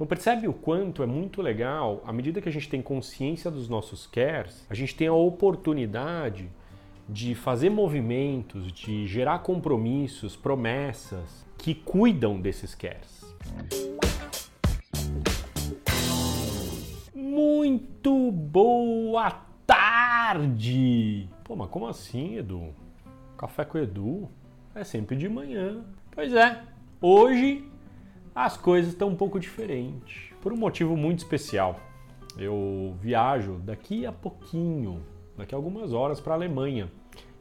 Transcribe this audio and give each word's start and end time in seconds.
Então 0.00 0.06
percebe 0.08 0.48
o 0.48 0.54
quanto 0.54 1.02
é 1.02 1.06
muito 1.06 1.42
legal, 1.42 2.02
à 2.06 2.10
medida 2.10 2.40
que 2.40 2.48
a 2.48 2.52
gente 2.52 2.70
tem 2.70 2.80
consciência 2.80 3.50
dos 3.50 3.68
nossos 3.68 4.06
cares, 4.06 4.66
a 4.70 4.72
gente 4.72 4.96
tem 4.96 5.08
a 5.08 5.12
oportunidade 5.12 6.48
de 7.06 7.34
fazer 7.34 7.68
movimentos, 7.68 8.72
de 8.72 9.06
gerar 9.06 9.40
compromissos, 9.40 10.34
promessas 10.34 11.44
que 11.58 11.74
cuidam 11.74 12.40
desses 12.40 12.74
cares. 12.74 13.30
Muito 17.14 18.32
boa 18.32 19.30
tarde! 19.66 21.28
Pô, 21.44 21.54
mas 21.54 21.68
como 21.68 21.86
assim, 21.86 22.38
Edu? 22.38 22.74
Café 23.36 23.66
com 23.66 23.76
Edu 23.76 24.30
é 24.74 24.82
sempre 24.82 25.14
de 25.14 25.28
manhã. 25.28 25.84
Pois 26.10 26.32
é, 26.32 26.62
hoje 27.02 27.69
as 28.34 28.56
coisas 28.56 28.92
estão 28.92 29.08
um 29.08 29.16
pouco 29.16 29.40
diferentes. 29.40 30.32
Por 30.40 30.52
um 30.52 30.56
motivo 30.56 30.96
muito 30.96 31.18
especial. 31.18 31.78
Eu 32.38 32.94
viajo 33.00 33.54
daqui 33.64 34.06
a 34.06 34.12
pouquinho, 34.12 35.02
daqui 35.36 35.54
a 35.54 35.58
algumas 35.58 35.92
horas 35.92 36.20
para 36.20 36.34
a 36.34 36.36
Alemanha. 36.36 36.90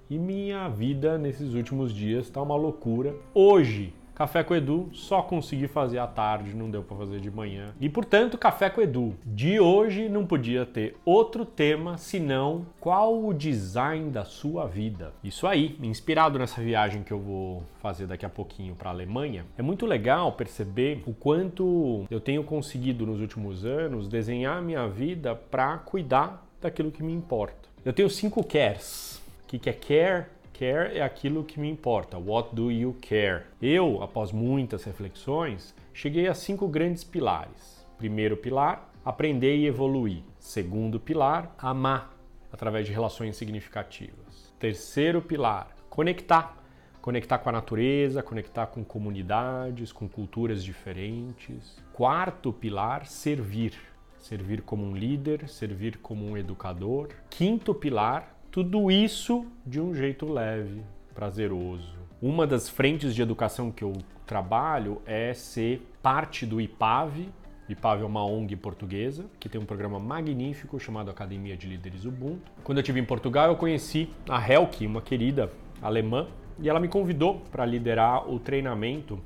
E 0.10 0.18
minha 0.18 0.68
vida 0.68 1.18
nesses 1.18 1.54
últimos 1.54 1.94
dias 1.94 2.26
está 2.26 2.42
uma 2.42 2.56
loucura. 2.56 3.16
Hoje, 3.34 3.94
Café 4.20 4.44
com 4.44 4.54
Edu 4.54 4.90
só 4.92 5.22
consegui 5.22 5.66
fazer 5.66 5.98
à 5.98 6.06
tarde, 6.06 6.54
não 6.54 6.70
deu 6.70 6.84
para 6.84 6.98
fazer 6.98 7.22
de 7.22 7.32
manhã. 7.32 7.74
E 7.80 7.88
portanto, 7.88 8.38
Café 8.38 8.70
com 8.70 8.82
Edu 8.82 9.16
de 9.26 9.62
hoje 9.62 10.10
não 10.10 10.26
podia 10.26 10.66
ter 10.66 10.98
outro 11.06 11.46
tema 11.46 11.98
senão 11.98 12.66
qual 12.82 13.18
o 13.18 13.34
design 13.34 14.10
da 14.10 14.26
sua 14.26 14.68
vida. 14.68 15.14
Isso 15.24 15.48
aí, 15.48 15.80
inspirado 15.82 16.38
nessa 16.38 16.62
viagem 16.62 17.02
que 17.02 17.14
eu 17.14 17.20
vou 17.22 17.64
fazer 17.82 18.08
daqui 18.08 18.26
a 18.26 18.30
pouquinho 18.30 18.76
para 18.76 18.90
a 18.90 18.92
Alemanha, 18.92 19.46
é 19.58 19.62
muito 19.62 19.86
legal 19.86 20.34
perceber 20.34 21.02
o 21.08 21.14
quanto 21.14 22.06
eu 22.12 22.20
tenho 22.20 22.44
conseguido 22.44 23.06
nos 23.06 23.22
últimos 23.22 23.64
anos 23.64 24.10
desenhar 24.10 24.62
minha 24.62 24.86
vida 24.90 25.34
para 25.34 25.78
cuidar 25.78 26.46
daquilo 26.62 26.92
que 26.92 27.02
me 27.02 27.14
importa. 27.14 27.70
Eu 27.86 27.94
tenho 27.94 28.10
cinco 28.10 28.44
cares 28.44 29.20
que, 29.50 29.58
que 29.58 29.70
é 29.70 29.74
care? 29.74 30.26
Care 30.60 30.98
é 30.98 31.02
aquilo 31.02 31.46
que 31.46 31.58
me 31.58 31.70
importa. 31.70 32.18
What 32.18 32.54
do 32.54 32.70
you 32.70 32.94
care? 33.00 33.46
Eu, 33.62 34.04
após 34.04 34.34
muitas 34.34 34.84
reflexões, 34.84 35.74
cheguei 35.94 36.28
a 36.28 36.34
cinco 36.34 36.68
grandes 36.68 37.02
pilares. 37.02 37.88
Primeiro 37.98 38.36
pilar, 38.36 38.92
aprender 39.06 39.56
e 39.56 39.68
evoluir. 39.68 40.22
Segundo 40.38 41.00
pilar, 41.00 41.56
amar 41.58 42.14
através 42.52 42.86
de 42.86 42.92
relações 42.92 43.38
significativas. 43.38 44.54
Terceiro 44.60 45.22
pilar, 45.22 45.74
conectar. 45.90 46.58
Conectar 47.02 47.38
com 47.38 47.48
a 47.48 47.54
natureza, 47.54 48.22
conectar 48.22 48.68
com 48.68 48.84
comunidades, 48.84 49.94
com 49.94 50.10
culturas 50.10 50.62
diferentes. 50.62 51.82
Quarto 51.94 52.52
pilar, 52.52 53.06
servir. 53.06 53.76
Servir 54.18 54.64
como 54.64 54.84
um 54.84 54.94
líder, 54.94 55.48
servir 55.48 56.00
como 56.00 56.26
um 56.26 56.36
educador. 56.36 57.08
Quinto 57.30 57.74
pilar, 57.74 58.38
tudo 58.52 58.90
isso 58.90 59.46
de 59.66 59.80
um 59.80 59.94
jeito 59.94 60.32
leve, 60.32 60.82
prazeroso. 61.14 61.94
Uma 62.22 62.48
das 62.48 62.68
frentes 62.68 63.14
de 63.14 63.22
educação 63.22 63.72
que 63.72 63.84
eu 63.84 63.94
trabalho 64.26 65.02
é 65.06 65.34
ser 65.34 65.88
parte 66.02 66.46
do 66.46 66.60
IPAV. 66.60 67.30
IPAV 67.70 68.02
é 68.02 68.06
uma 68.06 68.26
ONG 68.26 68.56
portuguesa 68.56 69.26
que 69.40 69.48
tem 69.48 69.62
um 69.62 69.66
programa 69.66 70.00
magnífico 70.00 70.80
chamado 70.80 71.12
Academia 71.12 71.56
de 71.56 71.68
Líderes 71.68 72.06
Ubuntu. 72.06 72.52
Quando 72.64 72.80
eu 72.80 72.82
estive 72.82 73.00
em 73.00 73.06
Portugal, 73.06 73.50
eu 73.50 73.56
conheci 73.56 74.10
a 74.28 74.52
Helke, 74.52 74.88
uma 74.88 75.02
querida 75.02 75.52
alemã, 75.80 76.28
e 76.60 76.68
ela 76.68 76.80
me 76.80 76.88
convidou 76.88 77.42
para 77.52 77.66
liderar 77.66 78.30
o 78.30 78.40
treinamento 78.40 79.20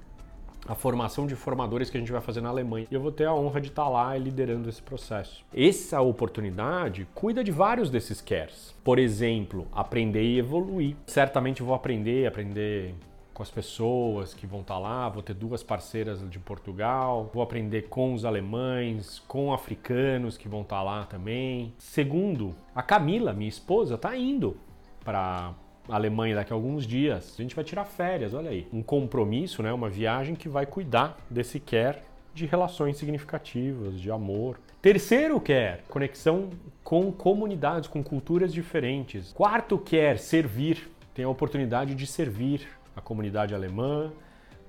a 0.68 0.76
formação 0.76 1.28
de 1.28 1.36
formadores 1.36 1.90
que 1.90 1.98
a 1.98 2.00
gente 2.00 2.12
vai 2.12 2.22
fazer 2.22 2.42
na 2.42 2.50
Alemanha. 2.50 2.88
E 2.90 2.94
eu 2.94 3.02
vou 3.02 3.12
ter 3.12 3.26
a 3.26 3.34
honra 3.34 3.60
de 3.60 3.68
estar 3.68 3.88
lá 3.88 4.18
liderando 4.18 4.70
esse 4.70 4.82
processo. 4.82 5.44
Essa 5.54 6.02
oportunidade 6.02 7.08
cuida 7.14 7.44
de 7.44 7.52
vários 7.52 7.90
desses 7.90 8.22
cares. 8.22 8.74
Por 8.84 9.00
exemplo, 9.00 9.68
aprender 9.72 10.24
e 10.24 10.40
evoluir. 10.40 10.96
Certamente 11.06 11.62
vou 11.62 11.76
aprender, 11.76 12.28
aprender 12.28 12.96
com 13.34 13.42
as 13.42 13.50
pessoas 13.50 14.34
que 14.34 14.46
vão 14.46 14.62
estar 14.62 14.78
lá, 14.78 15.10
vou 15.10 15.24
ter 15.24 15.34
duas 15.34 15.64
parceiras 15.64 16.28
de 16.30 16.38
Portugal, 16.38 17.32
vou 17.34 17.42
aprender 17.42 17.84
com 17.90 18.14
os 18.14 18.26
alemães, 18.26 19.20
com 19.28 19.52
africanos 19.52 20.38
que 20.38 20.48
vão 20.48 20.62
estar 20.62 20.84
lá 20.84 21.06
também. 21.06 21.74
Segundo, 21.80 22.56
a 22.76 22.84
Camila, 22.84 23.34
minha 23.34 23.50
esposa, 23.50 23.96
está 23.96 24.16
indo 24.16 24.56
para 25.04 25.54
Alemanha 25.90 26.36
daqui 26.36 26.54
a 26.54 26.56
alguns 26.56 26.86
dias. 26.86 27.36
A 27.38 27.42
gente 27.42 27.56
vai 27.56 27.64
tirar 27.64 27.86
férias, 27.86 28.34
olha 28.34 28.50
aí. 28.50 28.68
Um 28.72 28.82
compromisso, 28.82 29.62
né? 29.62 29.74
Uma 29.74 29.90
viagem 29.90 30.36
que 30.36 30.48
vai 30.48 30.66
cuidar 30.66 31.18
desse 31.30 31.60
quer 31.60 32.04
de 32.34 32.46
relações 32.46 32.98
significativas, 32.98 34.00
de 34.00 34.10
amor. 34.10 34.60
Terceiro 34.82 35.40
quer 35.40 35.84
conexão 35.88 36.50
com 36.84 37.12
comunidades, 37.12 37.88
com 37.88 38.04
culturas 38.04 38.54
diferentes. 38.54 39.32
Quarto 39.34 39.78
quer 39.78 40.18
servir, 40.18 40.90
tem 41.14 41.26
a 41.26 41.30
oportunidade 41.30 41.94
de 41.96 42.08
servir 42.08 42.68
a 42.96 43.02
comunidade 43.02 43.54
alemã, 43.54 44.12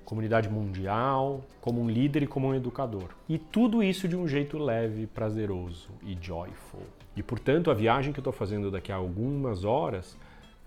comunidade 0.05 0.47
mundial, 0.47 1.41
como 1.59 1.81
um 1.81 1.89
líder 1.89 2.23
e 2.23 2.27
como 2.27 2.47
um 2.47 2.53
educador. 2.53 3.09
E 3.27 3.37
tudo 3.37 3.83
isso 3.83 4.07
de 4.07 4.15
um 4.15 4.27
jeito 4.27 4.57
leve, 4.57 5.07
prazeroso 5.07 5.89
e 6.03 6.15
joyful. 6.21 6.83
E 7.15 7.23
portanto, 7.23 7.71
a 7.71 7.73
viagem 7.73 8.13
que 8.13 8.19
eu 8.19 8.21
estou 8.21 8.33
fazendo 8.33 8.69
daqui 8.69 8.91
a 8.91 8.95
algumas 8.95 9.65
horas 9.65 10.17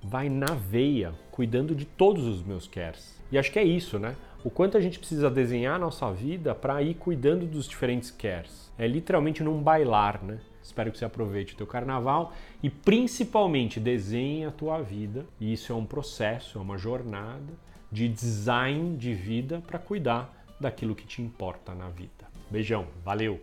vai 0.02 0.28
na 0.28 0.54
veia, 0.54 1.12
cuidando 1.30 1.74
de 1.74 1.84
todos 1.84 2.26
os 2.26 2.42
meus 2.42 2.66
cares. 2.66 3.18
E 3.30 3.38
acho 3.38 3.52
que 3.52 3.58
é 3.58 3.64
isso, 3.64 3.98
né? 3.98 4.14
O 4.44 4.50
quanto 4.50 4.76
a 4.76 4.80
gente 4.80 4.98
precisa 4.98 5.30
desenhar 5.30 5.76
a 5.76 5.78
nossa 5.78 6.10
vida 6.12 6.54
para 6.54 6.80
ir 6.82 6.94
cuidando 6.94 7.44
dos 7.44 7.68
diferentes 7.68 8.10
cares. 8.10 8.70
É 8.78 8.86
literalmente 8.86 9.42
num 9.42 9.60
bailar, 9.60 10.22
né? 10.22 10.38
Espero 10.62 10.92
que 10.92 10.98
você 10.98 11.04
aproveite 11.04 11.54
o 11.54 11.56
teu 11.56 11.66
carnaval 11.66 12.32
e 12.62 12.70
principalmente 12.70 13.80
desenhe 13.80 14.44
a 14.44 14.50
tua 14.50 14.80
vida. 14.80 15.26
E 15.40 15.52
isso 15.52 15.72
é 15.72 15.74
um 15.74 15.84
processo, 15.84 16.58
é 16.58 16.60
uma 16.60 16.78
jornada 16.78 17.52
de 17.90 18.08
design 18.08 18.96
de 18.96 19.14
vida 19.14 19.62
para 19.66 19.78
cuidar 19.78 20.32
daquilo 20.60 20.94
que 20.94 21.06
te 21.06 21.22
importa 21.22 21.74
na 21.74 21.88
vida. 21.88 22.28
Beijão, 22.50 22.86
valeu! 23.04 23.40